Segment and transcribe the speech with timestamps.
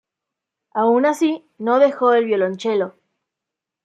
[0.73, 2.95] Aun así, no dejó el violonchelo.